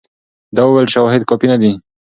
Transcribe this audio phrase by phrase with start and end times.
[0.55, 1.71] ده وویل شواهد کافي نه دي.